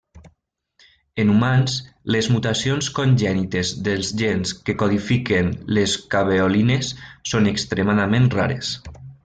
En 1.23 1.33
humans, 1.33 1.75
les 2.15 2.29
mutacions 2.35 2.87
congènites 3.01 3.75
dels 3.89 4.11
gens 4.23 4.55
que 4.71 4.77
codifiquen 4.81 5.53
les 5.79 5.95
caveolines 6.17 6.91
són 7.35 7.55
extremadament 7.55 8.31
rares. 8.39 8.77